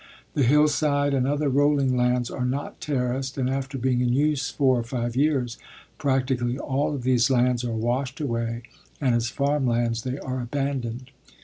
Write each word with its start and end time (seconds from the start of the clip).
The 0.33 0.41
hillside 0.41 1.13
and 1.13 1.27
other 1.27 1.47
rolling 1.47 1.95
lands 1.95 2.31
are 2.31 2.43
not 2.43 2.81
terraced 2.81 3.37
and 3.37 3.47
after 3.47 3.77
being 3.77 4.01
in 4.01 4.13
use 4.13 4.49
four 4.49 4.79
or 4.79 4.83
five 4.83 5.15
years, 5.15 5.59
practically 5.99 6.57
all 6.57 6.95
of 6.95 7.03
these 7.03 7.29
lands 7.29 7.63
are 7.63 7.71
washed 7.71 8.19
away 8.19 8.63
and 8.99 9.13
as 9.13 9.29
farm 9.29 9.67
lands 9.67 10.01
they 10.01 10.17
are 10.17 10.41
abandoned. 10.41 11.11